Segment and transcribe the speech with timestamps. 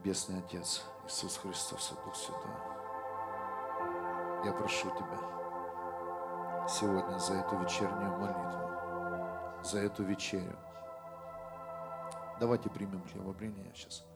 [0.00, 2.50] Небесный Отец, Иисус Христос и Дух Святой,
[4.46, 10.58] я прошу Тебя сегодня за эту вечернюю молитву, за эту вечерю.
[12.40, 14.06] Давайте примем хлебопрение сейчас.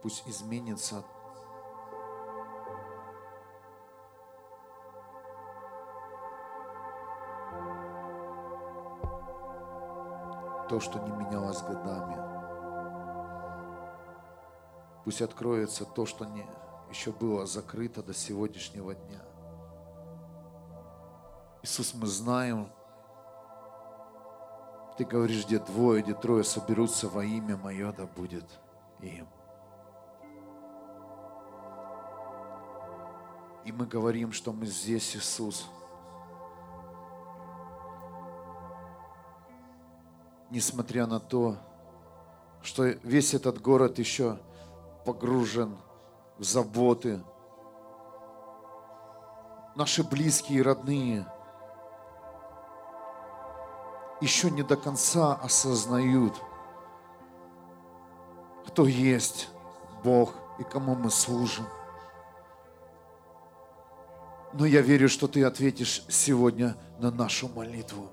[0.00, 1.02] Пусть изменится
[10.68, 12.16] то, что не менялось годами.
[15.04, 16.46] Пусть откроется то, что не,
[16.90, 19.22] еще было закрыто до сегодняшнего дня.
[21.62, 22.72] Иисус, мы знаем,
[24.96, 28.46] Ты говоришь, где двое, где трое соберутся во имя Мое, да будет
[29.00, 29.28] им.
[33.64, 35.68] И мы говорим, что мы здесь, Иисус–
[40.50, 41.56] несмотря на то,
[42.62, 44.38] что весь этот город еще
[45.04, 45.76] погружен
[46.38, 47.22] в заботы.
[49.74, 51.26] Наши близкие и родные
[54.20, 56.34] еще не до конца осознают,
[58.66, 59.48] кто есть
[60.02, 61.66] Бог и кому мы служим.
[64.52, 68.10] Но я верю, что ты ответишь сегодня на нашу молитву.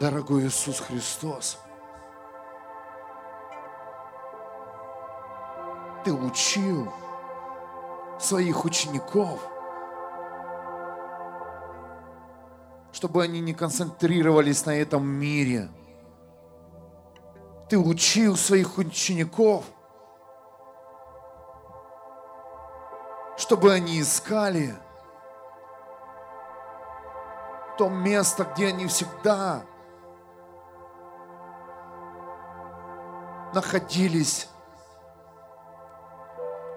[0.00, 1.58] Дорогой Иисус Христос.
[6.04, 6.90] Ты учил
[8.18, 9.38] своих учеников,
[12.92, 15.68] чтобы они не концентрировались на этом мире.
[17.68, 19.64] Ты учил своих учеников,
[23.36, 24.74] чтобы они искали
[27.76, 29.62] то место, где они всегда
[33.54, 34.48] находились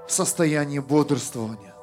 [0.08, 1.74] в состоянии бодрствования.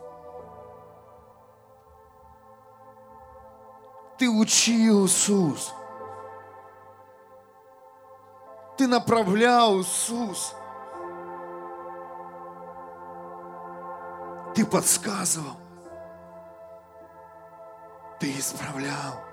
[4.19, 5.73] Ты учил Иисус.
[8.77, 10.55] Ты направлял Иисус.
[14.55, 15.57] Ты подсказывал.
[18.19, 19.30] Ты исправлял.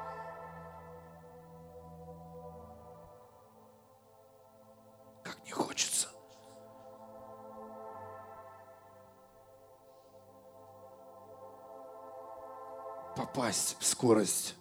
[13.37, 14.55] Попасть в скорость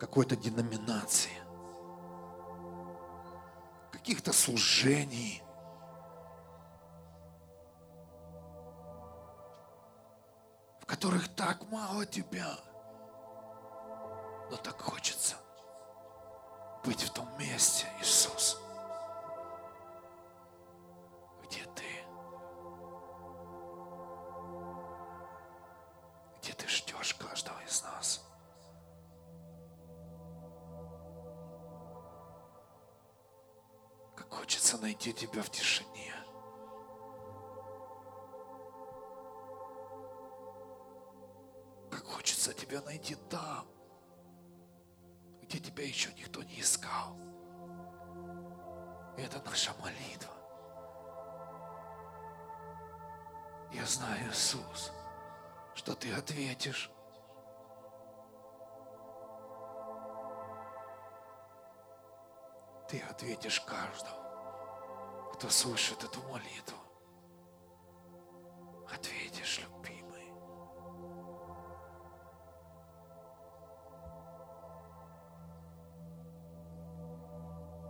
[0.00, 1.36] какой-то деноминации,
[3.92, 5.42] каких-то служений,
[10.80, 12.56] в которых так мало тебя,
[14.50, 15.36] но так хочется
[16.86, 18.63] быть в том месте, Иисус.
[54.34, 54.90] Иисус,
[55.74, 56.90] что Ты ответишь.
[62.88, 64.24] Ты ответишь каждому
[65.34, 66.78] кто слышит эту молитву,
[68.90, 70.32] ответишь, любимый.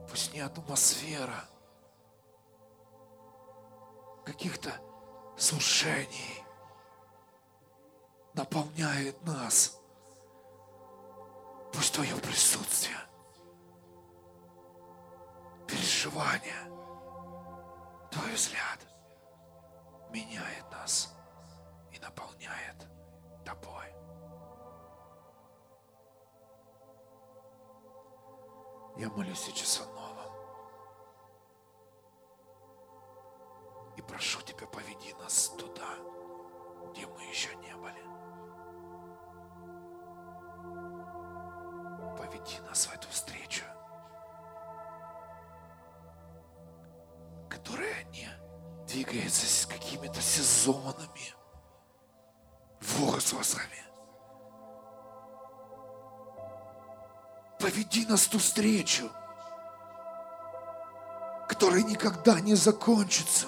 [0.09, 1.45] Пусть не атмосфера
[4.25, 4.73] каких-то
[5.37, 6.45] слушаний
[8.35, 9.79] наполняет нас.
[11.73, 12.99] Пусть Твое присутствие,
[15.67, 16.69] переживание–
[18.15, 18.79] Твой взгляд
[20.11, 21.13] меняет нас
[21.91, 22.87] и наполняет
[23.45, 23.87] Тобой.
[28.97, 30.14] Я молюсь сейчас о новом.
[34.09, 35.97] Прошу Тебя, поведи нас туда,
[36.91, 38.03] где мы еще не были.
[42.17, 43.65] Поведи нас в эту встречу.
[47.65, 48.29] которая не
[48.87, 51.35] двигается с какими-то сезонами,
[52.81, 53.83] возрастами.
[57.59, 59.11] Поведи нас в ту встречу,
[61.49, 63.47] которая никогда не закончится.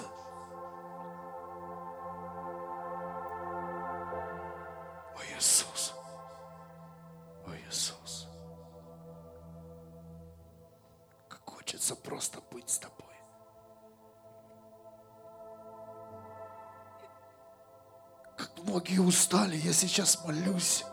[19.77, 20.83] Сейчас молюсь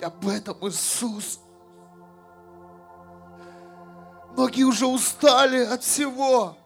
[0.00, 1.40] об этом, Иисус.
[4.30, 6.56] Многие уже устали от всего.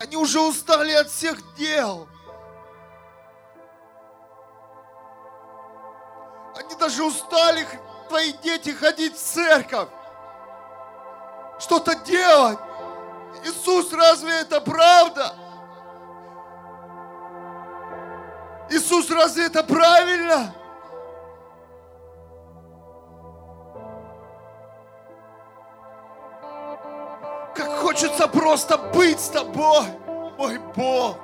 [0.00, 2.08] Они уже устали от всех дел.
[6.56, 7.66] Они даже устали,
[8.08, 9.88] твои дети, ходить в церковь.
[11.60, 12.58] Что-то делать.
[13.44, 15.34] Иисус, разве это правда?
[18.70, 20.54] Иисус, разве это правильно?
[27.54, 29.84] Как хочется просто быть с тобой,
[30.38, 31.16] мой Бог.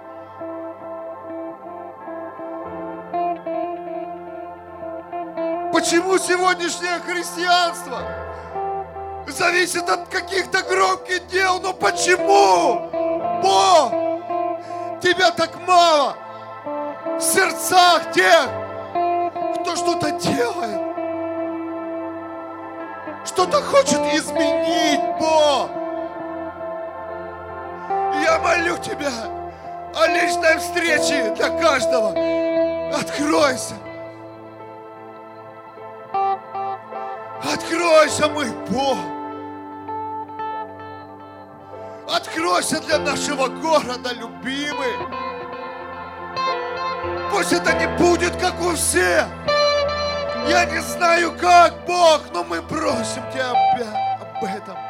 [5.72, 8.02] Почему сегодняшнее христианство
[9.26, 11.58] зависит от каких-то громких дел?
[11.60, 12.90] Но почему?
[13.42, 13.90] Бог,
[15.00, 16.16] тебя так мало
[17.20, 18.48] в сердцах тех,
[19.60, 20.80] кто что-то делает,
[23.26, 25.68] что-то хочет изменить, Бог.
[28.22, 29.12] Я молю Тебя
[29.94, 32.10] о личной встрече для каждого.
[32.98, 33.74] Откройся.
[37.42, 38.96] Откройся, мой Бог.
[42.08, 45.29] Откройся для нашего города, любимый.
[47.30, 49.26] Пусть это не будет, как у всех.
[50.48, 53.52] Я не знаю, как, Бог, но мы просим Тебя
[54.20, 54.89] об этом.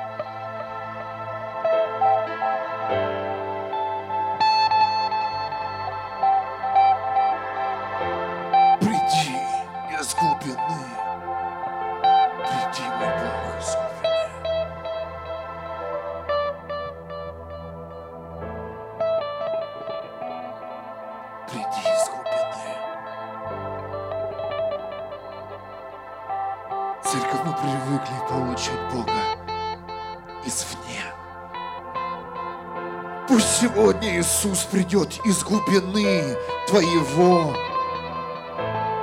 [27.10, 29.10] Церковь, мы привыкли получать Бога
[30.44, 31.02] извне.
[33.26, 36.36] Пусть сегодня Иисус придет из глубины
[36.68, 37.52] твоего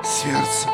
[0.06, 0.70] сердца.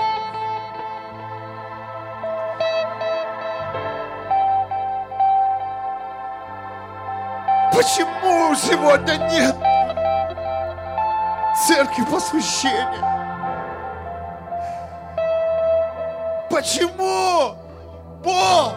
[7.73, 9.55] Почему сегодня нет
[11.65, 13.12] церкви посвящения?
[16.63, 17.57] Почему?
[18.23, 18.73] Бог,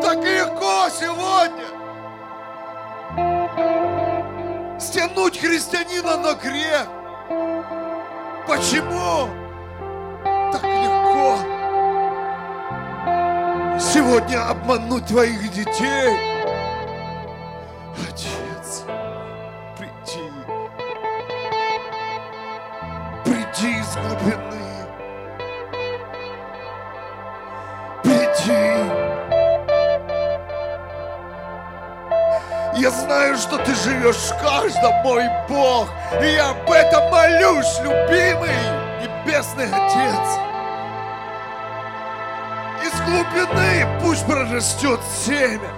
[0.00, 1.66] так легко сегодня
[4.80, 6.86] стянуть христианина на грех.
[8.46, 9.28] Почему?
[10.50, 11.36] Так легко
[13.78, 16.27] сегодня обмануть твоих детей.
[33.84, 35.88] Живешь в каждом, мой Бог.
[36.22, 38.50] И я об этом молюсь, любимый
[39.00, 40.38] Небесный Отец.
[42.84, 45.70] Из глубины пусть прорастет семя.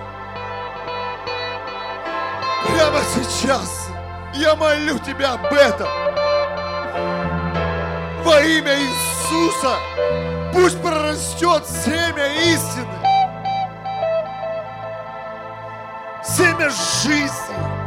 [2.67, 3.89] Прямо сейчас
[4.35, 5.89] я молю Тебя об этом.
[8.23, 9.77] Во имя Иисуса
[10.53, 12.87] пусть прорастет семя истины.
[16.23, 17.80] Семя жизни,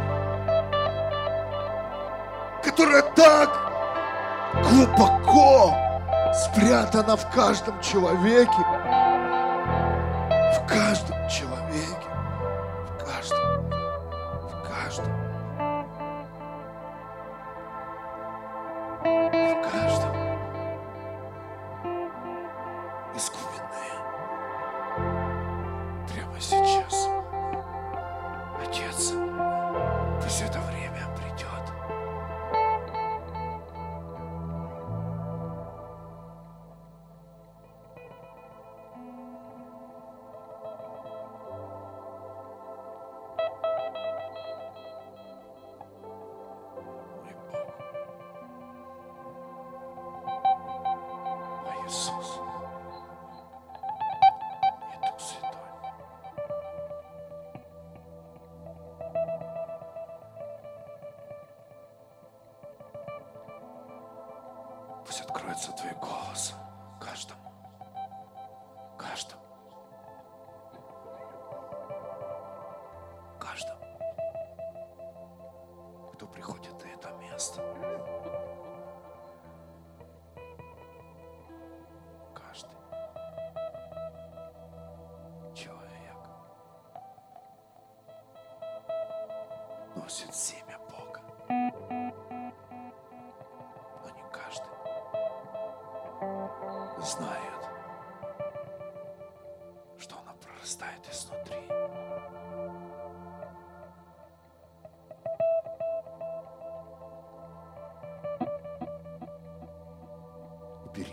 [6.94, 9.33] спрятано в каждом человеке.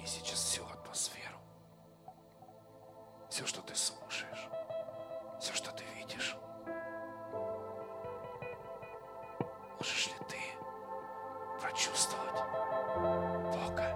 [0.01, 1.37] Убери сейчас всю атмосферу.
[3.29, 4.49] Все, что ты слушаешь.
[5.39, 6.35] Все, что ты видишь.
[9.77, 10.39] Можешь ли ты
[11.59, 12.33] прочувствовать
[13.53, 13.95] Бога?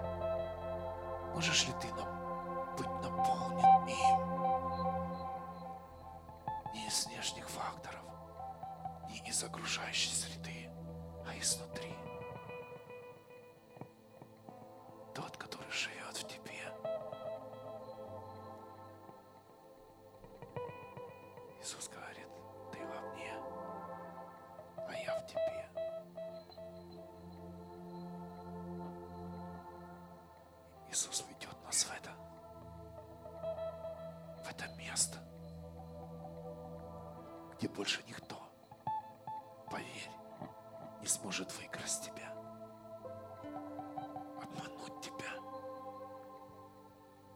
[1.34, 4.20] Можешь ли ты нам быть наполнен им?
[6.72, 8.04] Не из внешних факторов,
[9.08, 10.70] не из окружающей среды,
[11.26, 11.75] а изнутри.
[30.96, 32.10] Иисус ведет нас в это,
[34.42, 35.18] в это место,
[37.54, 38.42] где больше никто,
[39.70, 40.10] поверь,
[41.02, 42.32] не сможет выкрасть тебя,
[44.42, 45.34] обмануть тебя,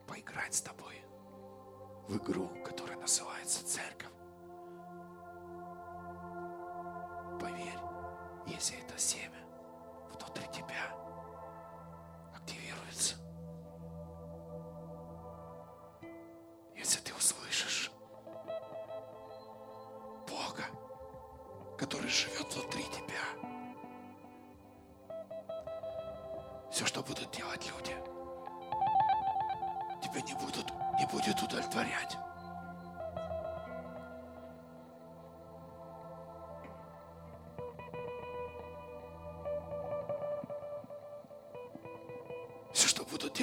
[0.09, 1.05] поиграть с тобой
[2.09, 4.00] в игру, которая называется церковь.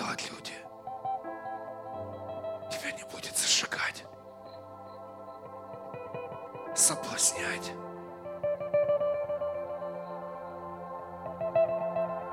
[0.07, 0.53] Делать люди,
[2.71, 4.05] тебя не будет зажигать,
[6.75, 7.73] соблазнять.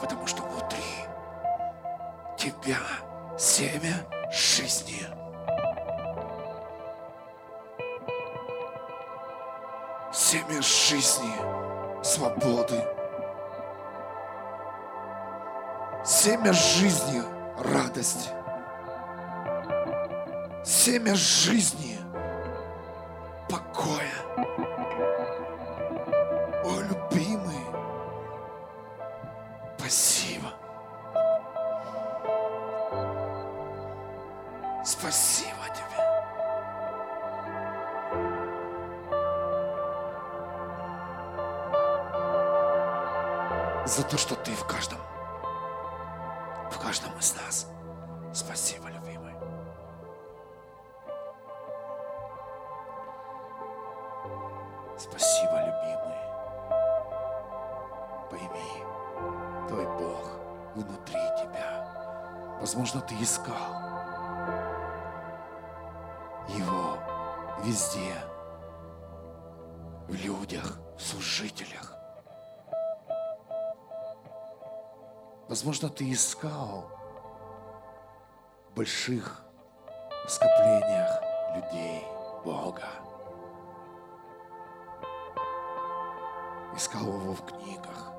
[0.00, 0.78] Потому что внутри
[2.36, 2.78] тебя
[3.38, 5.02] семя жизни.
[10.12, 12.84] Семя жизни, свободы.
[16.04, 18.30] Семя жизни, радости.
[20.64, 21.93] Семя жизни,
[76.04, 76.84] ты искал
[78.68, 79.42] в больших
[80.28, 81.22] скоплениях
[81.56, 82.04] людей
[82.44, 82.88] Бога.
[86.76, 88.12] Искал его в книгах.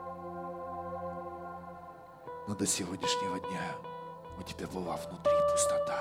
[2.48, 3.76] Но до сегодняшнего дня
[4.40, 6.00] у тебя была внутри пустота.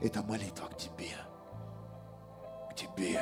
[0.00, 1.14] Это молитва к тебе.
[2.70, 3.20] К тебе.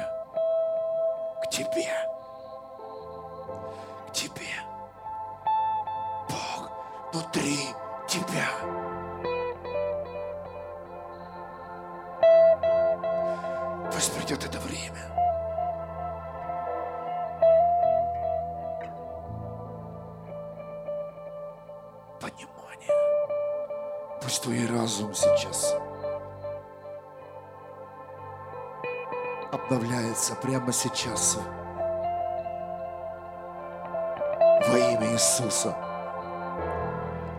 [1.42, 1.93] К тебе.
[22.24, 22.88] Понимание.
[24.22, 25.74] Пусть твой разум сейчас
[29.52, 31.36] обновляется прямо сейчас.
[34.70, 35.76] Во имя Иисуса.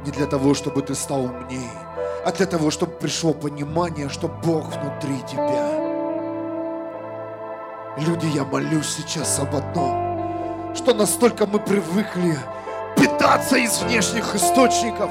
[0.05, 1.71] Не для того, чтобы ты стал умнее,
[2.23, 5.67] а для того, чтобы пришло понимание, что Бог внутри тебя.
[7.97, 12.37] Люди, я молюсь сейчас об одном, что настолько мы привыкли
[12.95, 15.09] питаться из внешних источников,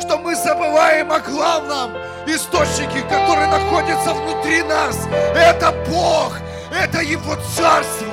[0.00, 1.92] что мы забываем о главном
[2.26, 4.96] источнике, который находится внутри нас.
[5.34, 6.38] Это Бог,
[6.70, 8.05] это Его Царство.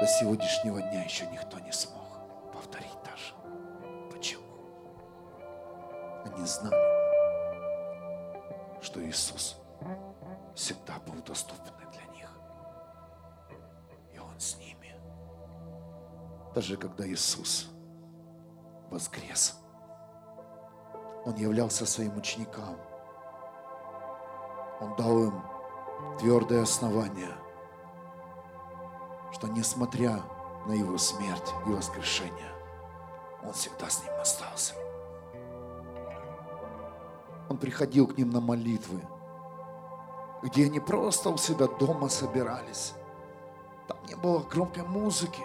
[0.00, 2.00] До сегодняшнего дня еще никто не смог
[2.54, 3.34] повторить даже.
[4.10, 4.46] Почему?
[6.24, 6.74] Они знали,
[8.80, 9.58] что Иисус
[10.54, 12.30] всегда был доступен для них.
[14.14, 14.94] И Он с ними.
[16.54, 17.68] Даже когда Иисус
[18.90, 19.58] воскрес,
[21.26, 22.78] Он являлся своим ученикам.
[24.80, 25.42] Он дал им
[26.18, 27.34] твердое основание,
[29.32, 30.22] что несмотря
[30.66, 32.52] на Его смерть и воскрешение,
[33.42, 34.74] Он всегда с ним остался.
[37.48, 39.00] Он приходил к ним на молитвы,
[40.42, 42.94] где они просто у себя дома собирались.
[43.88, 45.42] Там не было громкой музыки.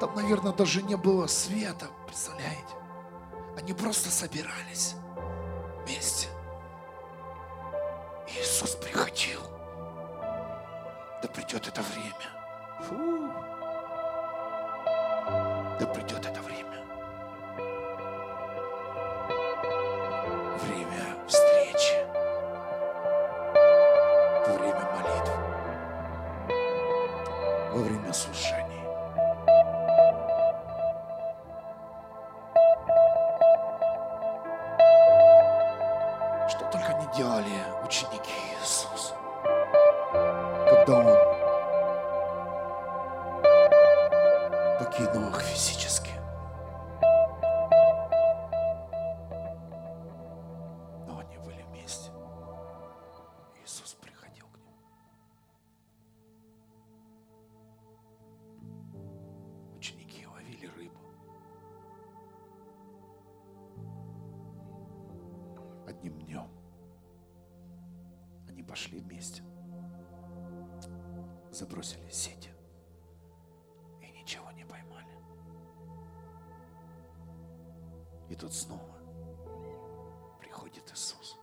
[0.00, 2.74] Там, наверное, даже не было света, представляете?
[3.56, 4.96] Они просто собирались
[5.84, 6.28] вместе.
[8.28, 9.40] Иисус приходил.
[11.22, 12.35] Да придет это время.
[12.80, 13.32] Фу.
[15.80, 16.25] Да придет
[65.86, 66.48] Одним днем
[68.48, 69.42] они пошли вместе,
[71.50, 72.50] забросили сети
[74.00, 75.06] и ничего не поймали.
[78.28, 78.96] И тут снова
[80.40, 81.38] приходит Иисус.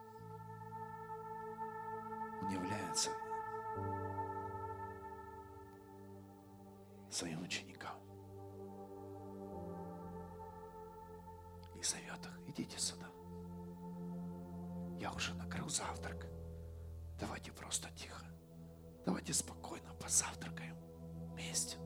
[2.41, 3.09] Он является
[7.09, 7.95] своим ученикам
[11.75, 13.02] и зовет их, идите сюда.
[15.15, 16.25] Уже накрыл завтрак.
[17.19, 18.25] Давайте просто тихо.
[19.05, 20.75] Давайте спокойно позавтракаем
[21.31, 21.77] вместе.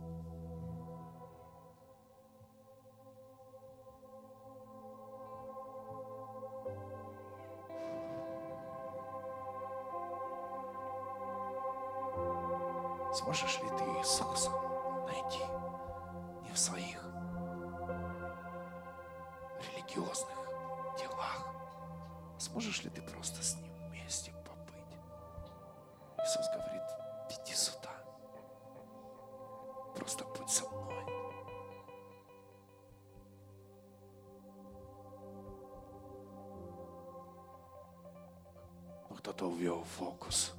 [39.88, 40.54] Фокус.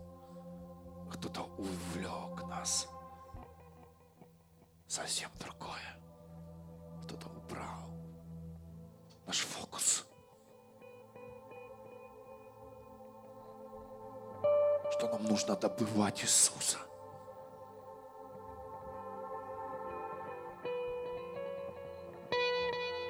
[1.12, 2.88] Кто-то увлек нас.
[4.86, 6.00] Совсем другое.
[7.04, 7.90] Кто-то убрал
[9.26, 10.06] наш фокус.
[14.92, 16.78] Что нам нужно добывать Иисуса.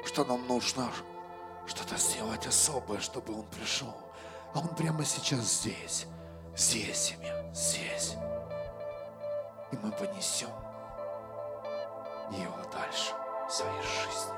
[0.04, 0.90] Что нам нужно
[1.66, 4.08] что-то сделать особое, чтобы Он пришел.
[4.59, 6.07] А Он прямо сейчас здесь.
[6.57, 8.16] Здесь, семья, здесь.
[9.71, 10.51] И мы понесем
[12.33, 13.12] его дальше
[13.49, 14.38] в своей жизни.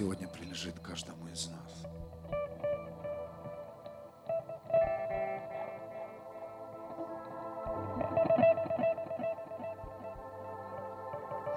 [0.00, 1.84] Сегодня принадлежит каждому из нас.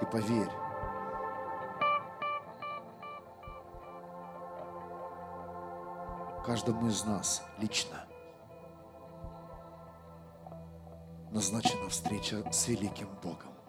[0.02, 0.50] И поверь,
[6.44, 8.04] каждому из нас лично
[11.30, 13.63] назначена встреча с великим Богом.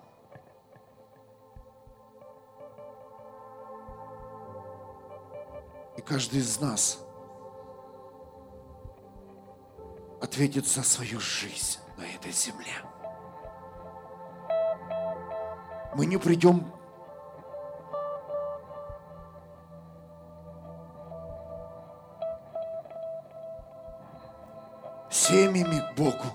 [6.06, 7.00] Каждый из нас
[10.22, 12.74] ответит за свою жизнь на этой земле.
[15.96, 16.72] Мы не придем
[25.10, 26.26] семьями к Богу.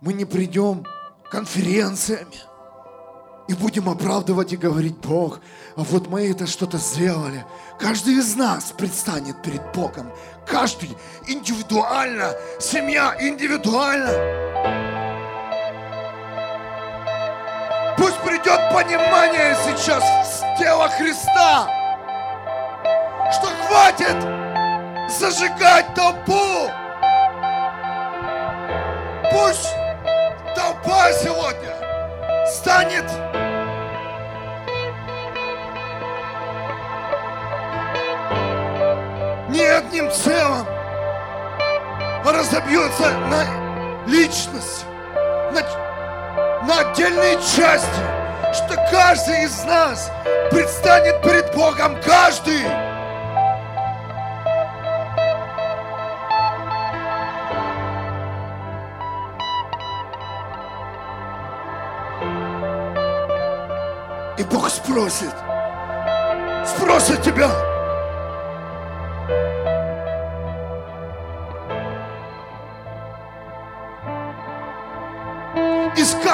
[0.00, 0.84] Мы не придем
[1.30, 2.47] конференциями
[3.48, 5.40] и будем оправдывать и говорить, Бог,
[5.74, 7.44] а вот мы это что-то сделали.
[7.80, 10.12] Каждый из нас предстанет перед Богом.
[10.46, 14.12] Каждый индивидуально, семья индивидуально.
[17.96, 21.68] Пусть придет понимание сейчас с тела Христа,
[23.32, 24.16] что хватит
[25.10, 26.70] зажигать толпу.
[29.32, 29.70] Пусть
[30.54, 31.74] толпа сегодня
[32.46, 33.37] станет
[39.98, 40.66] одним целым,
[42.24, 44.84] разобьется на личность,
[45.52, 45.62] на,
[46.66, 47.88] на отдельные части,
[48.52, 50.10] что каждый из нас
[50.50, 52.62] предстанет перед Богом, каждый.
[64.36, 65.34] И Бог спросит,
[66.64, 67.67] спросит тебя,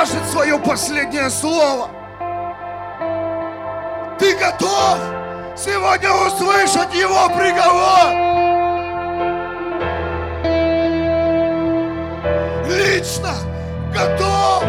[0.05, 1.89] скажет свое последнее слово.
[4.19, 4.99] Ты готов
[5.57, 8.13] сегодня услышать его приговор?
[12.67, 13.35] Лично
[13.95, 14.65] готов?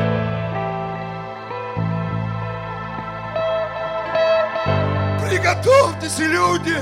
[5.21, 6.77] Приготовьтесь, люди!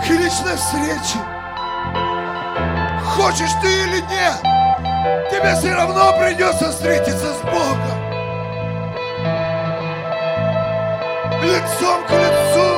[0.00, 1.39] К личной встрече.
[3.20, 4.40] Хочешь ты или нет,
[5.30, 8.00] тебе все равно придется встретиться с Богом.
[11.42, 12.69] Лицом к лицу.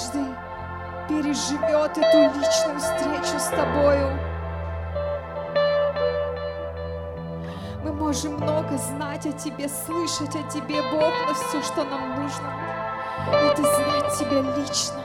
[0.00, 0.34] Каждый
[1.08, 4.18] переживет эту личную встречу с тобою.
[7.84, 12.50] Мы можем много знать о Тебе, слышать о Тебе, Бог, но все, что нам нужно,
[13.28, 15.00] это знать Тебя лично.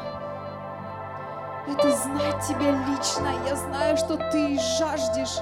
[1.67, 3.29] Это знать Тебя лично.
[3.47, 5.41] Я знаю, что Ты жаждешь,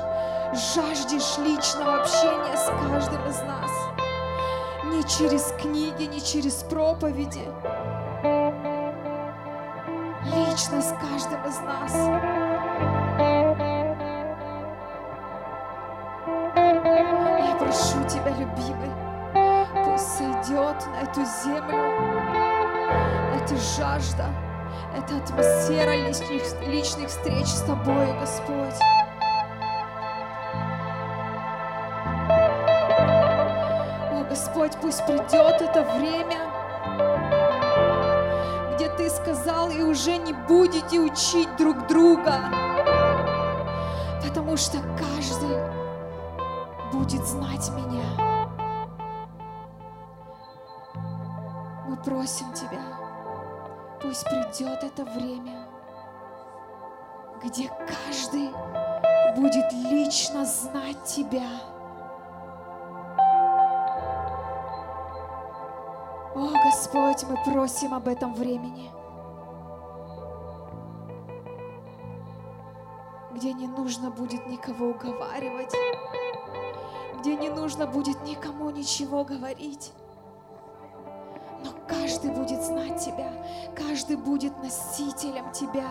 [0.74, 3.72] жаждешь личного общения с каждым из нас.
[4.86, 7.48] Не через книги, не через проповеди.
[10.54, 11.96] Лично с каждым из нас.
[17.40, 18.92] Я прошу Тебя, любимый,
[19.84, 21.84] пусть сойдет на эту землю
[23.36, 24.28] эта жажда,
[24.96, 28.80] эта атмосфера личных, личных встреч с Тобой, Господь.
[34.12, 36.38] О, Господь, пусть придет это время,
[39.94, 42.34] уже не будете учить друг друга,
[44.24, 45.56] потому что каждый
[46.92, 48.04] будет знать меня.
[51.88, 52.82] Мы просим Тебя,
[54.02, 55.68] пусть придет это время,
[57.44, 58.50] где каждый
[59.36, 61.46] будет лично знать Тебя.
[66.34, 68.90] О, Господь, мы просим об этом времени,
[73.34, 75.74] где не нужно будет никого уговаривать,
[77.20, 79.92] где не нужно будет никому ничего говорить.
[81.64, 83.32] Но каждый будет знать Тебя,
[83.76, 85.90] каждый будет носителем Тебя.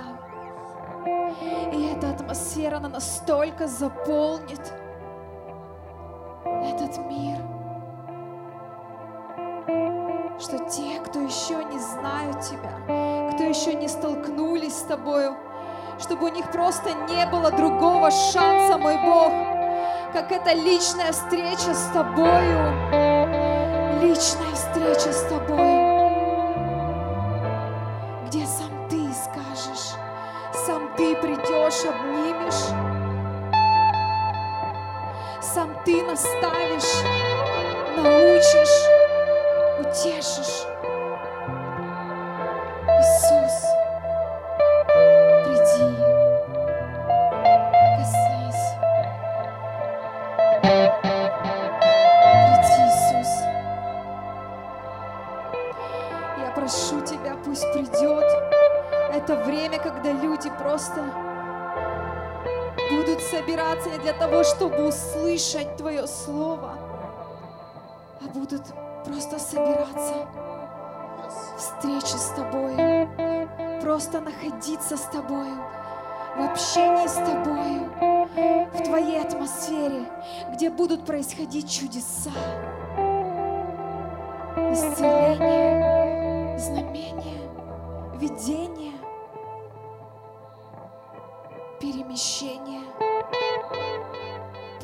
[1.72, 4.72] И эта атмосфера, она настолько заполнит
[6.44, 7.38] этот мир,
[10.38, 15.36] что те, кто еще не знают Тебя, кто еще не столкнулись с Тобою,
[16.02, 19.32] чтобы у них просто не было другого шанса, мой Бог,
[20.12, 22.72] как это личная встреча с Тобою,
[24.02, 25.81] личная встреча с Тобою,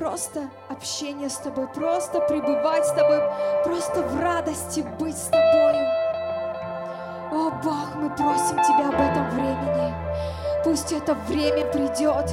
[0.08, 3.20] Просто общение с Тобой, просто пребывать с Тобой,
[3.62, 5.86] просто в радости быть с Тобою.
[7.30, 9.94] О Бог, мы просим Тебя об этом времени.
[10.64, 12.24] Пусть это время придет.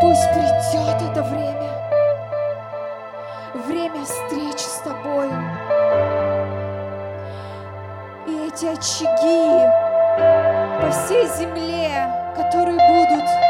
[0.00, 1.70] Пусть придет это время.
[3.66, 5.34] Время встреч с Тобою.
[8.28, 9.68] И эти очаги
[10.80, 13.47] по всей земле, которые будут,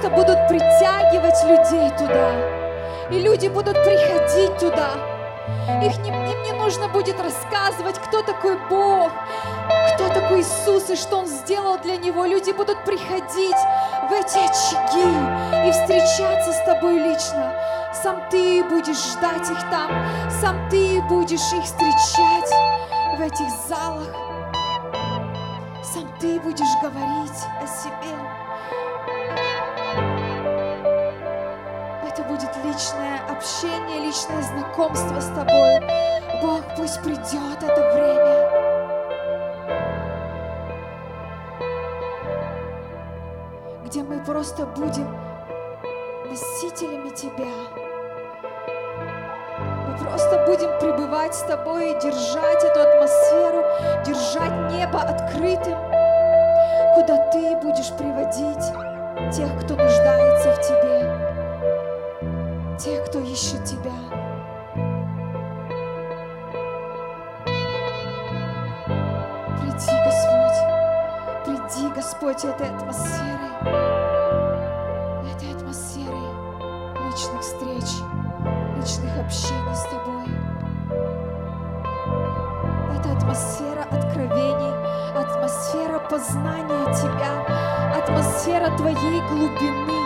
[0.00, 2.30] просто будут притягивать людей туда.
[3.10, 4.90] И люди будут приходить туда.
[5.82, 9.10] Их не, им не нужно будет рассказывать, кто такой Бог,
[9.94, 12.24] кто такой Иисус и что Он сделал для него.
[12.24, 13.56] Люди будут приходить
[14.08, 17.52] в эти очаги и встречаться с тобой лично.
[17.92, 19.90] Сам ты будешь ждать их там,
[20.40, 22.50] сам ты будешь их встречать
[23.18, 24.08] в этих залах.
[25.92, 28.49] Сам ты будешь говорить о себе.
[32.70, 35.80] Личное общение, личное знакомство с тобой.
[36.40, 38.50] Бог, пусть придет это время.
[43.84, 45.08] Где мы просто будем
[46.28, 47.50] носителями Тебя.
[49.88, 53.64] Мы просто будем пребывать с Тобой и держать эту атмосферу,
[54.06, 55.78] держать небо открытым,
[56.94, 58.72] куда Ты будешь приводить
[59.34, 60.89] тех, кто нуждается в Тебе,
[63.10, 63.92] кто ищет Тебя.
[69.58, 70.60] Приди, Господь,
[71.44, 73.50] приди, Господь, этой атмосферой,
[75.34, 76.30] этой атмосферой
[77.04, 77.90] личных встреч,
[78.76, 80.28] личных общений с Тобой.
[82.96, 84.74] Это атмосфера откровений,
[85.16, 89.99] атмосфера познания Тебя, атмосфера Твоей глубины,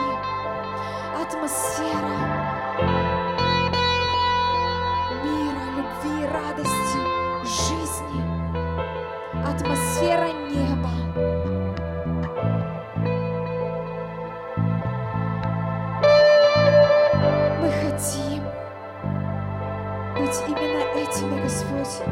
[21.04, 22.02] именно этими, Господь,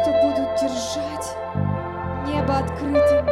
[0.00, 1.36] кто будут держать
[2.26, 3.26] небо открытым.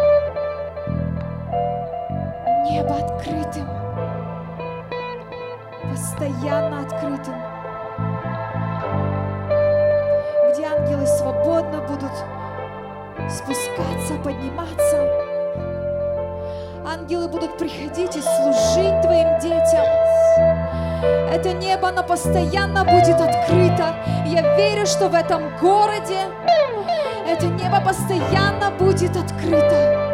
[2.64, 3.68] Небо открытым.
[5.90, 7.34] Постоянно открытым.
[10.50, 12.12] Где ангелы свободно будут
[13.30, 15.28] спускаться, подниматься.
[16.86, 20.17] Ангелы будут приходить и служить Твоим детям.
[21.30, 23.94] Это небо, оно постоянно будет открыто.
[24.26, 26.18] Я верю, что в этом городе
[27.26, 30.08] это небо постоянно будет открыто.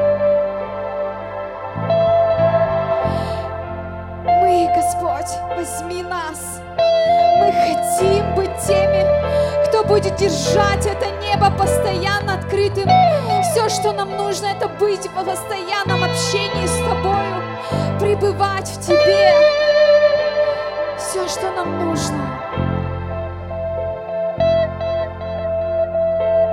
[4.24, 6.60] Мы, Господь, возьми нас.
[7.38, 9.04] Мы хотим быть теми,
[9.66, 12.88] кто будет держать это небо постоянно открытым.
[13.42, 19.53] Все, что нам нужно, это быть в постоянном общении с Тобою, пребывать в Тебе.
[21.34, 22.22] Что нам нужно,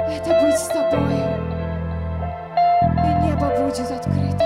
[0.10, 1.38] это быть с Тобою.
[2.98, 4.44] И небо будет открыто.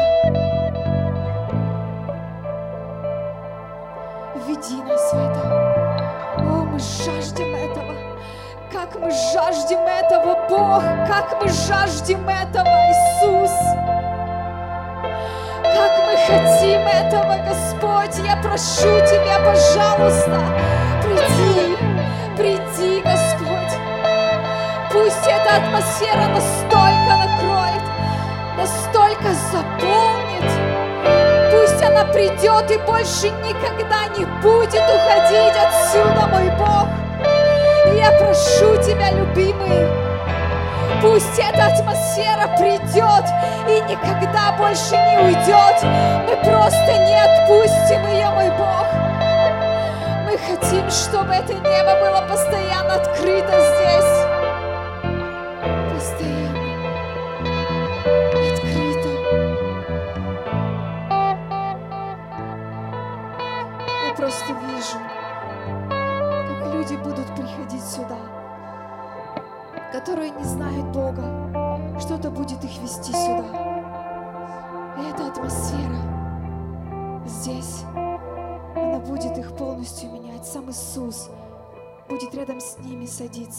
[4.46, 5.42] Веди нас в это.
[6.40, 7.96] О, мы жаждем этого.
[8.74, 12.85] Как мы жаждем этого, Бог, как мы жаждем этого,
[18.06, 18.26] Господь.
[18.26, 20.42] Я прошу Тебя, пожалуйста,
[21.02, 21.78] приди,
[22.38, 23.80] приди, Господь.
[24.92, 27.84] Пусть эта атмосфера настолько накроет,
[28.58, 30.52] настолько заполнит.
[31.52, 36.88] Пусть она придет и больше никогда не будет уходить отсюда, мой Бог.
[37.96, 40.05] Я прошу Тебя, любимый,
[41.06, 43.26] Пусть эта атмосфера придет
[43.70, 45.84] и никогда больше не уйдет.
[46.26, 48.88] Мы просто не отпустим ее, мой Бог.
[50.26, 54.25] Мы хотим, чтобы это небо было постоянно открыто здесь.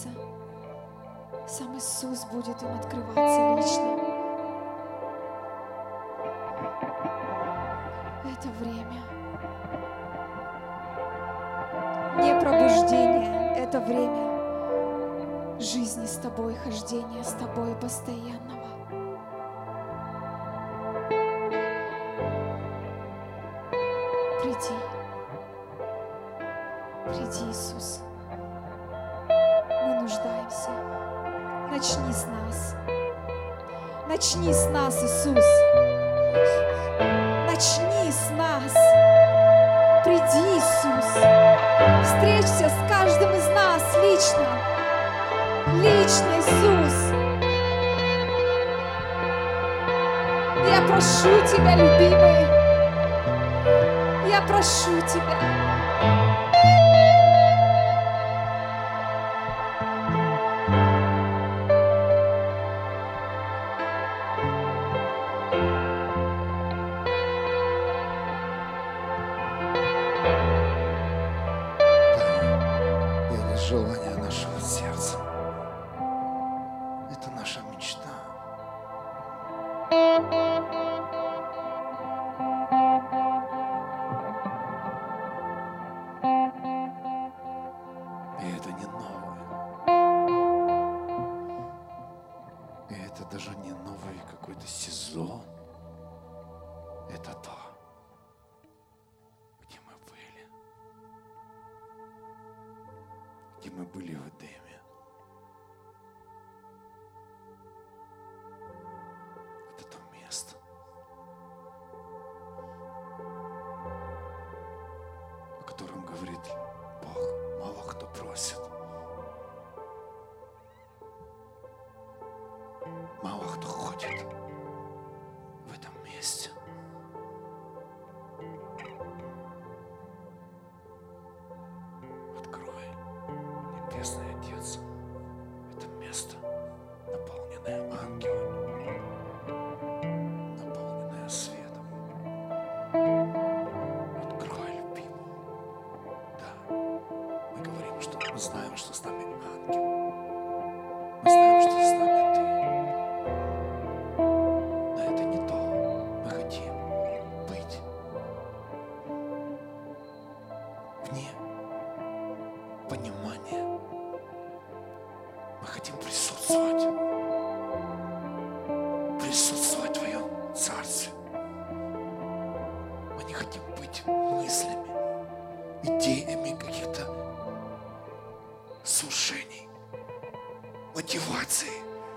[0.07, 0.27] Садиться.
[1.47, 3.99] Сам Иисус будет им открываться лично.
[8.25, 9.03] Это время.
[12.19, 14.27] Не пробуждение, это время
[15.61, 18.67] жизни с тобой, хождения с тобой постоянного.
[24.43, 24.75] Приди,
[27.07, 28.06] приди, Иисус.
[29.69, 30.71] Мы нуждаемся.
[31.71, 32.77] Начни с нас.
[34.09, 35.45] Начни с нас, Иисус.
[37.47, 38.73] Начни с нас.
[40.05, 41.09] Приди, Иисус.
[42.05, 44.77] Встречься с каждым из нас лично
[45.83, 47.12] лично, Иисус.
[50.71, 52.47] Я прошу Тебя, любимый,
[54.31, 55.66] я прошу Тебя.
[73.67, 75.16] желание нашего сердца.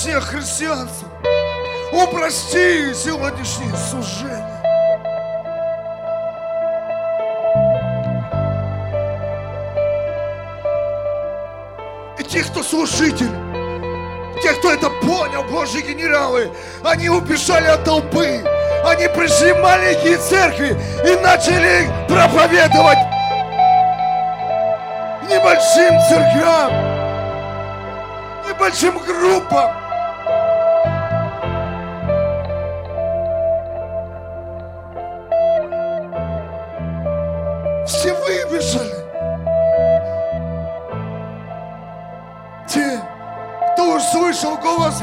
[0.00, 1.08] сегодняшнее христианство.
[1.92, 4.46] Упрости сегодняшнее служение.
[12.28, 13.30] те, кто служитель,
[14.40, 16.52] те, кто это понял, Божьи генералы,
[16.84, 18.44] они убежали от толпы,
[18.84, 22.98] Они пришли в маленькие церкви и начали проповедовать
[25.28, 26.72] небольшим церквям,
[28.48, 29.79] небольшим группам.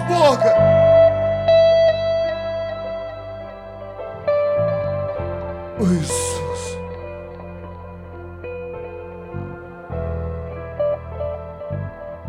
[0.08, 0.54] Бога.
[5.80, 6.78] О, Иисус.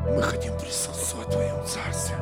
[0.06, 2.16] Мы хотим присутствовать в Твоем Царстве.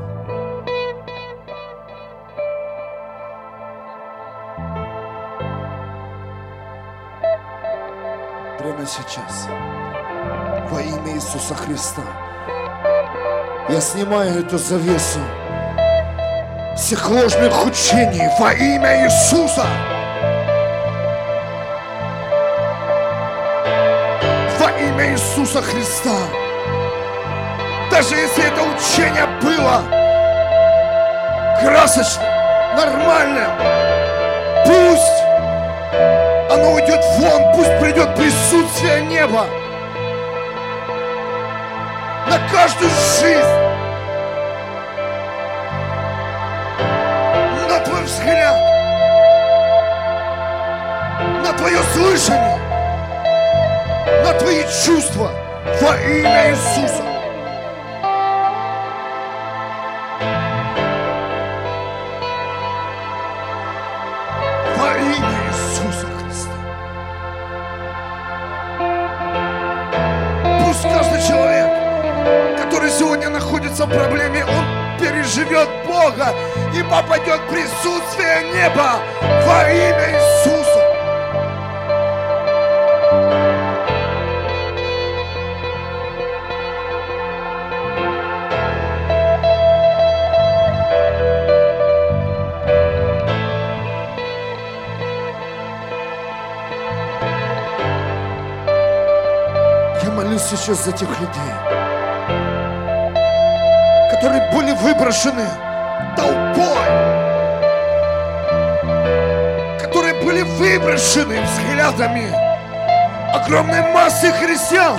[8.58, 9.48] Прямо сейчас,
[10.70, 12.02] во имя Иисуса Христа,
[13.68, 15.20] я снимаю эту завесу
[16.86, 19.66] всех ложных учений во имя Иисуса.
[24.60, 26.14] Во имя Иисуса Христа.
[27.90, 29.82] Даже если это учение было
[31.60, 32.28] красочным,
[32.76, 33.50] нормальным,
[34.64, 35.22] пусть
[36.52, 39.44] оно уйдет вон, пусть придет присутствие неба
[42.28, 43.75] на каждую жизнь.
[51.56, 52.58] Твое слышание,
[54.24, 55.30] на твои чувства
[55.80, 57.05] во имя Иисуса.
[100.66, 101.52] Сейчас за тех людей,
[104.10, 105.46] которые были выброшены
[106.16, 106.88] толпой,
[109.80, 112.32] которые были выброшены взглядами
[113.32, 114.98] огромной массы христиан,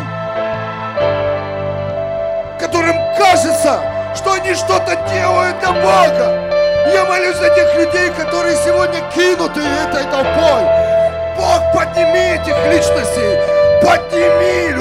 [2.62, 3.82] которым кажется,
[4.16, 6.50] что они что-то делают для Бога.
[6.94, 10.64] Я молюсь за тех людей, которые сегодня кинуты этой толпой.
[11.36, 13.38] Бог, подними этих личностей,
[13.82, 14.78] подними,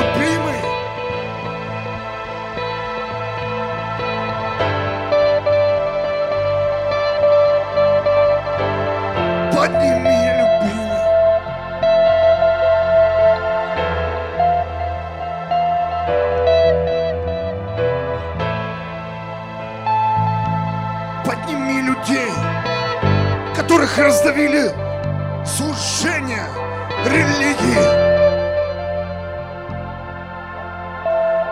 [9.67, 11.03] Подними, любимый.
[21.25, 22.31] Подними людей,
[23.57, 24.71] которых раздавили
[25.45, 26.47] служение
[27.05, 27.87] религии.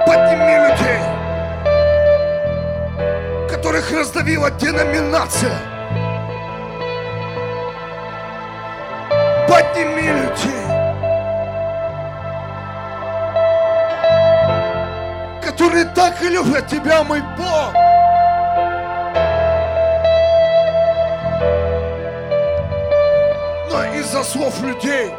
[0.06, 1.02] Подними людей,
[3.50, 5.73] которых раздавила деноминация.
[16.54, 17.74] Любят Тебя, мой Бог.
[23.70, 25.12] Но из-за слов людей,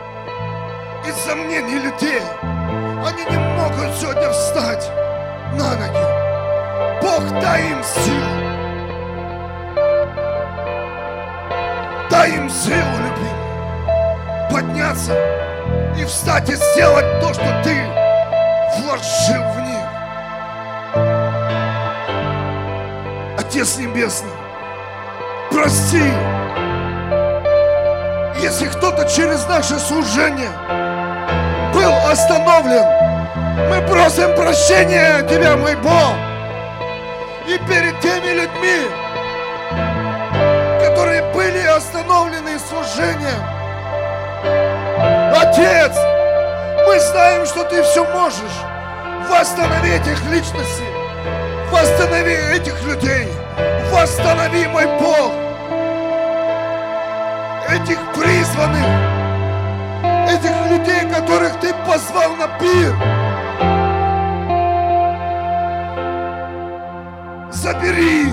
[1.07, 4.89] из-за мнений людей, они не могут сегодня встать
[5.53, 7.01] на ноги.
[7.01, 8.35] Бог, дай им силу.
[12.09, 15.13] Дай им силу, любимый, подняться
[15.97, 17.83] и встать и сделать то, что Ты
[18.79, 19.54] вложил
[23.65, 24.29] Отец Небесный,
[25.49, 26.03] прости,
[28.39, 30.51] если кто-то через наше служение
[31.73, 32.85] был остановлен,
[33.67, 36.13] мы просим прощения Тебя, мой Бог.
[37.47, 38.87] И перед теми людьми,
[40.85, 43.41] которые были остановлены служением.
[45.41, 45.97] Отец,
[46.85, 48.61] мы знаем, что Ты все можешь.
[49.27, 50.85] Восстанови этих личностей.
[51.71, 53.27] Восстанови этих людей.
[53.91, 55.31] Восстанови, мой Бог,
[57.69, 58.85] этих призванных,
[60.29, 62.95] этих людей, которых Ты позвал на пир.
[67.51, 68.31] Забери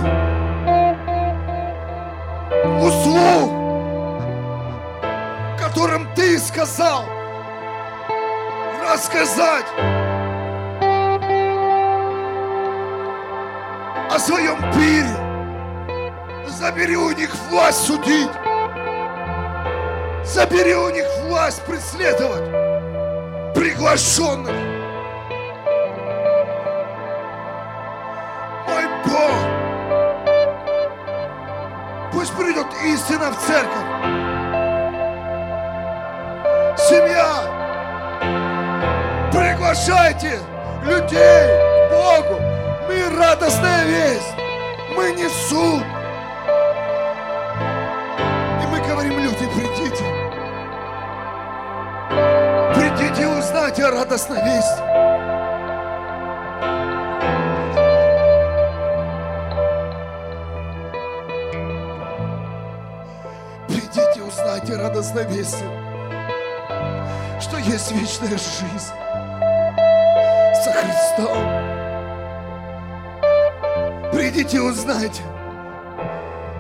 [2.81, 3.63] услуг
[6.15, 7.05] Ты сказал
[8.87, 9.65] рассказать
[14.11, 15.02] о своем пире.
[16.63, 18.31] Забери у них власть судить.
[20.25, 22.45] Забери у них власть преследовать
[23.53, 24.55] приглашенных.
[28.69, 29.33] Мой Бог,
[32.13, 33.89] пусть придет истина в церковь.
[36.79, 37.43] Семья,
[39.33, 40.39] приглашайте
[40.85, 41.52] людей
[65.13, 65.65] узнайте о радостной вести,
[67.41, 68.93] что есть вечная жизнь
[70.55, 71.37] со Христом.
[74.13, 75.23] Придите узнайте,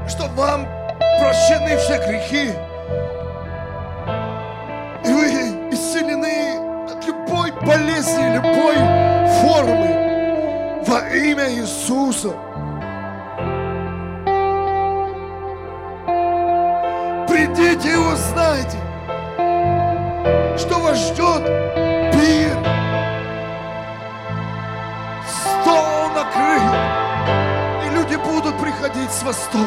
[0.09, 0.66] что вам
[1.20, 2.53] прощены все грехи,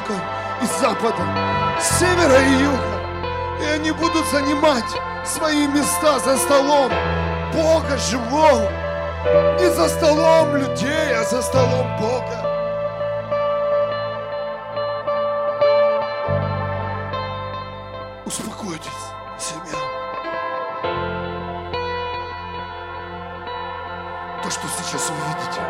[0.06, 0.22] востока
[0.62, 1.24] и запада,
[1.80, 3.62] с севера и юга.
[3.62, 4.84] И они будут занимать
[5.26, 6.92] свои места за столом
[7.54, 8.72] Бога живого.
[9.60, 12.42] Не за столом людей, а за столом Бога.
[18.26, 18.92] Успокойтесь,
[19.40, 19.80] семья.
[24.44, 25.62] То, что сейчас вы видите,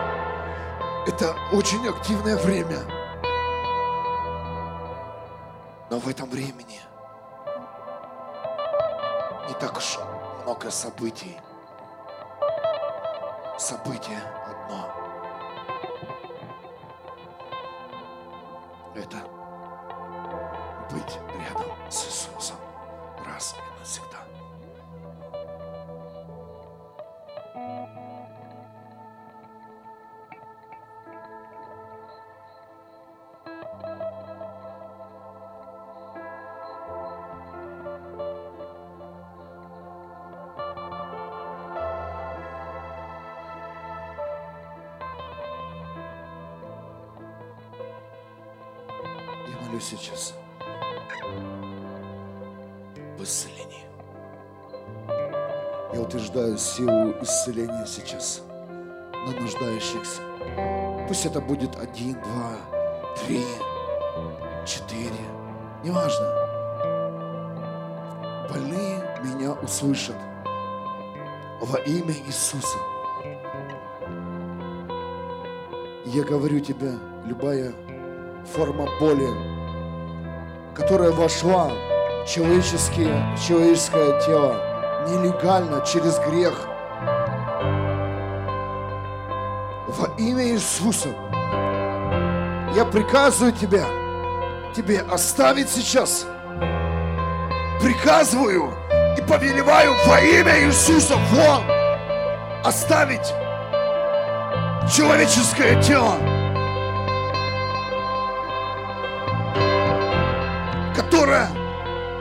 [1.07, 3.04] это очень активное время.
[6.05, 6.79] В этом времени
[9.47, 9.97] не так уж
[10.43, 11.35] много событий.
[13.57, 14.87] Событие одно.
[18.93, 19.17] Это
[20.91, 21.24] быть
[56.55, 58.41] Утверждаю силу исцеления сейчас
[59.13, 60.21] на нуждающихся.
[61.05, 62.53] Пусть это будет один, два,
[63.25, 63.43] три,
[64.65, 65.11] четыре.
[65.83, 66.25] Неважно.
[68.49, 70.15] Больные меня услышат
[71.61, 72.77] во имя Иисуса.
[76.05, 76.93] Я говорю тебе,
[77.25, 77.73] любая
[78.53, 79.27] форма боли,
[80.73, 81.69] которая вошла
[82.23, 84.74] в человеческие, в человеческое тело
[85.07, 86.53] нелегально через грех.
[89.87, 91.09] Во имя Иисуса
[92.75, 93.85] я приказываю тебя,
[94.75, 96.25] тебе оставить сейчас.
[97.81, 98.73] Приказываю
[99.17, 101.63] и повелеваю во имя Иисуса вон
[102.63, 103.33] оставить
[104.91, 106.15] человеческое тело.
[110.95, 111.49] которая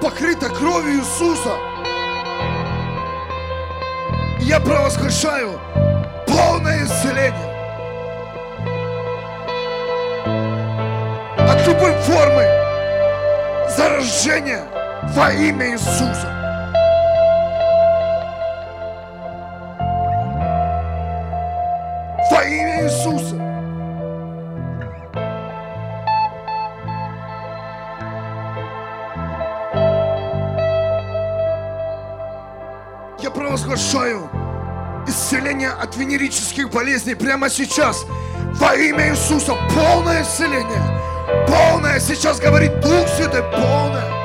[0.00, 1.73] покрыта кровью Иисуса.
[4.46, 5.58] Я провозглашаю
[6.26, 7.32] полное исцеление
[11.38, 12.44] от любой формы
[13.74, 14.62] заражения
[15.14, 16.28] во имя Иисуса.
[22.30, 23.36] Во имя Иисуса.
[33.20, 34.33] Я провозглашаю
[35.54, 38.04] исцеление от венерических болезней прямо сейчас.
[38.54, 40.82] Во имя Иисуса полное исцеление.
[41.46, 44.23] Полное, сейчас говорит Дух Святой, полное.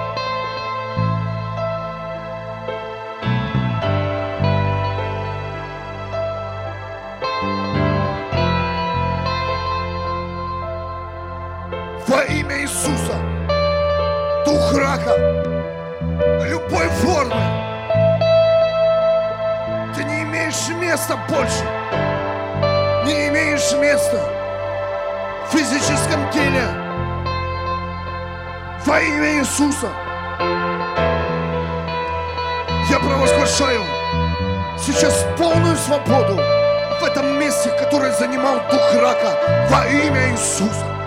[28.99, 29.89] Во имя Иисуса.
[32.89, 33.81] Я провозглашаю
[34.77, 40.98] сейчас полную свободу в этом месте, которое занимал дух рака во имя Иисуса.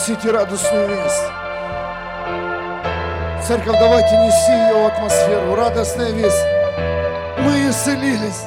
[0.00, 1.26] Несите радостную весть.
[3.46, 5.54] Церковь, давайте неси ее атмосферу.
[5.54, 6.42] Радостная весть.
[7.38, 8.44] Мы исцелились.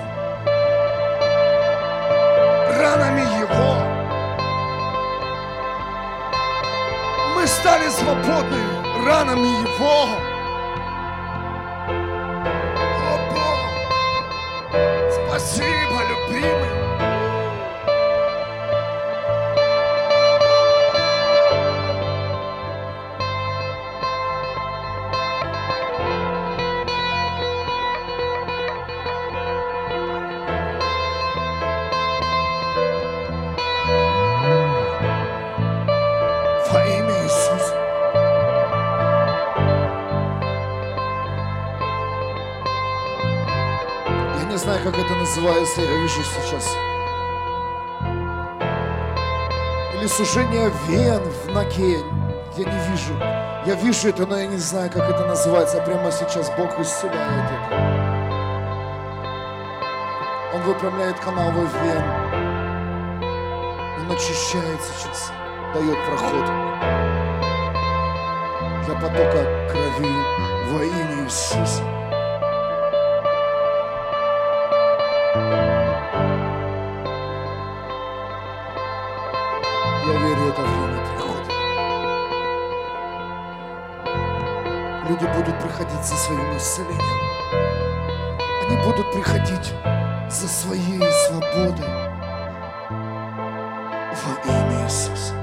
[2.79, 3.75] Ранами Его.
[7.35, 8.57] Мы стали свободны
[9.05, 10.32] ранами Его.
[45.43, 46.77] Называется, я сейчас.
[49.93, 51.97] Или сужение вен в ноге.
[52.55, 53.13] Я не вижу.
[53.65, 55.81] Я вижу это, но я не знаю, как это называется.
[55.81, 57.75] Прямо сейчас Бог исцеляет это.
[60.53, 62.03] Он выпрямляет канавы вен.
[63.99, 65.31] Он очищает сейчас,
[65.73, 66.45] дает проход
[68.85, 70.13] для потока крови
[70.71, 72.02] во имя Иисуса.
[85.13, 86.99] Люди будут приходить за своим исцелением.
[88.65, 89.71] Они будут приходить
[90.27, 91.87] за своей свободой
[94.09, 95.35] во имя Иисуса.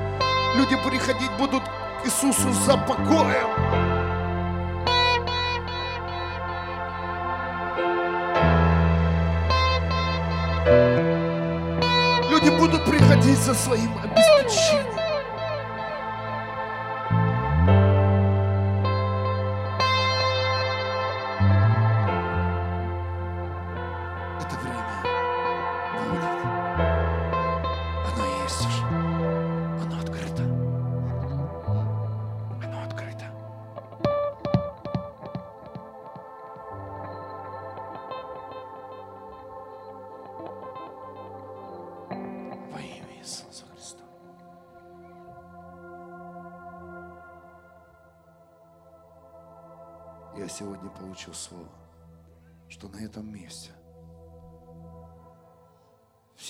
[0.57, 3.49] Люди приходить будут к Иисусу за покоем.
[12.29, 14.20] Люди будут приходить за своим обеспечением.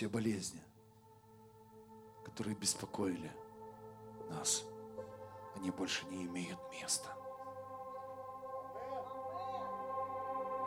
[0.01, 0.63] Все болезни,
[2.25, 3.31] которые беспокоили
[4.31, 4.65] нас,
[5.55, 7.11] они больше не имеют места.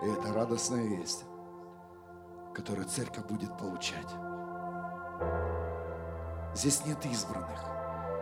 [0.03, 1.25] И это радостная весть,
[2.53, 4.11] которую церковь будет получать.
[6.53, 7.59] Здесь нет избранных,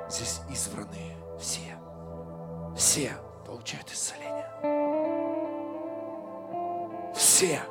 [0.07, 1.77] здесь избранные все.
[2.73, 3.11] Все
[3.45, 4.47] получают исцеление.
[7.13, 7.61] Все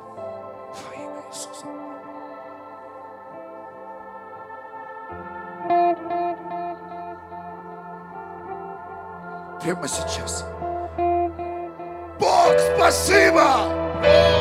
[9.71, 10.45] Прямо сейчас.
[12.19, 14.40] Бог, спасибо!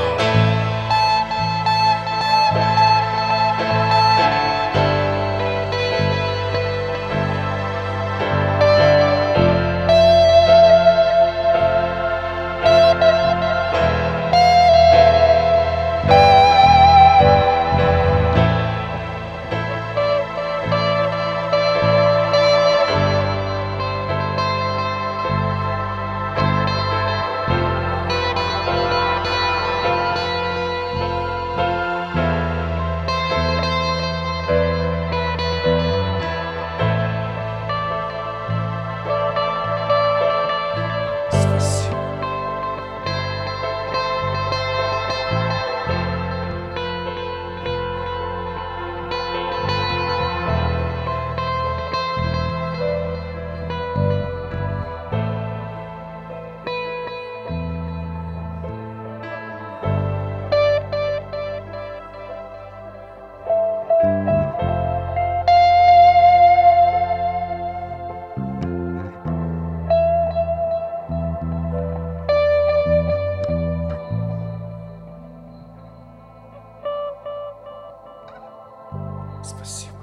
[79.42, 79.96] Спасибо.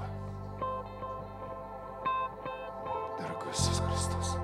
[3.18, 4.36] Дорогой Иисус Христос.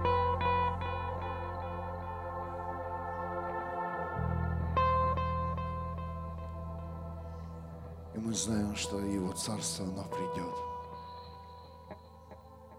[8.14, 10.54] И мы знаем, что Его Царство, оно придет.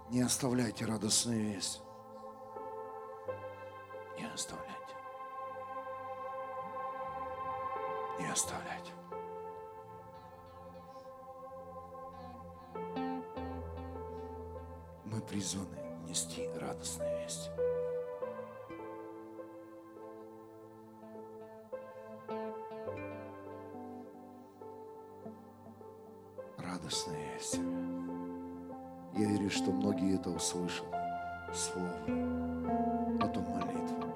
[0.10, 1.82] Не оставляйте радостную весть.
[26.86, 27.60] Радостная весть.
[29.16, 30.86] Я верю, что многие это услышат.
[31.52, 31.90] Слово,
[33.20, 34.14] эту молитву.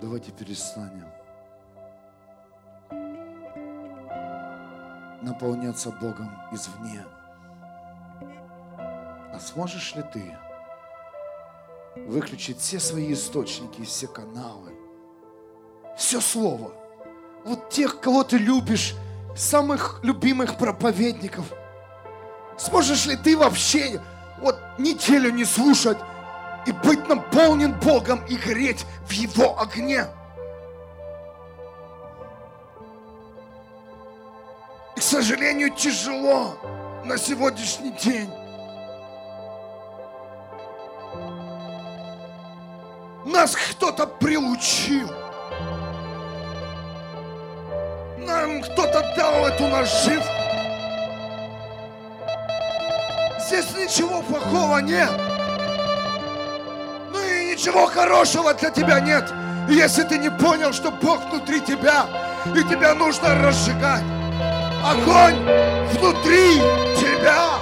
[0.00, 1.08] Давайте перестанем
[5.22, 7.04] наполняться Богом извне.
[8.78, 10.38] А сможешь ли ты
[11.96, 14.73] выключить все свои источники, все каналы,
[15.96, 16.72] все слово,
[17.44, 18.94] вот тех, кого ты любишь,
[19.36, 21.46] самых любимых проповедников.
[22.56, 24.00] Сможешь ли ты вообще
[24.40, 25.98] вот неделю не слушать
[26.66, 30.06] и быть наполнен Богом и гореть в Его огне?
[34.96, 36.56] И, к сожалению, тяжело
[37.04, 38.30] на сегодняшний день.
[43.26, 45.23] Нас кто-то прилучил.
[48.64, 50.28] Кто-то дал эту наживку.
[53.46, 55.10] Здесь ничего плохого нет.
[57.12, 59.32] Ну и ничего хорошего для тебя нет.
[59.68, 62.06] Если ты не понял, что Бог внутри тебя,
[62.46, 64.02] и тебя нужно разжигать.
[64.84, 65.36] Огонь
[65.92, 66.56] внутри
[66.98, 67.54] тебя.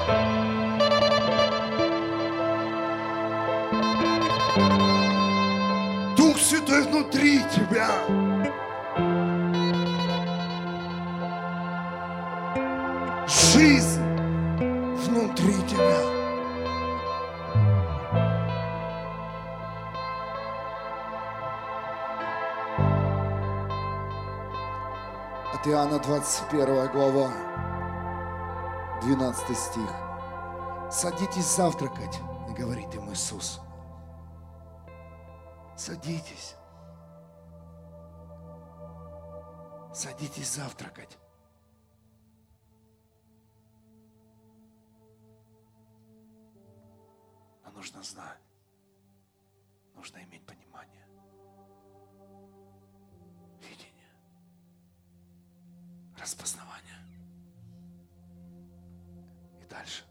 [6.17, 8.22] Дух Святой внутри тебя.
[25.73, 27.33] Иоанна 21 глава,
[29.01, 29.91] 12 стих.
[30.91, 32.21] Садитесь завтракать,
[32.59, 33.59] говорит им Иисус.
[35.75, 36.57] Садитесь.
[39.95, 41.17] Садитесь завтракать.
[47.65, 48.43] Но нужно знать,
[49.95, 50.62] нужно иметь понимание,
[56.23, 56.97] распознавание.
[59.61, 60.05] И дальше.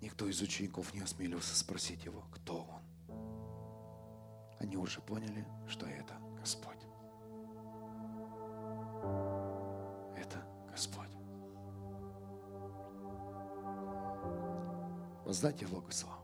[0.00, 2.82] Никто из учеников не осмелился спросить его, кто он.
[4.60, 6.78] Они уже поняли, что это Господь.
[10.16, 11.10] Это Господь.
[15.24, 16.19] Воздайте Богу славу.